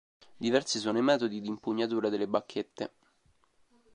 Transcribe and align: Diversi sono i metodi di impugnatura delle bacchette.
Diversi 0.35 0.79
sono 0.79 0.97
i 0.97 1.03
metodi 1.03 1.39
di 1.39 1.47
impugnatura 1.47 2.09
delle 2.09 2.27
bacchette. 2.27 2.91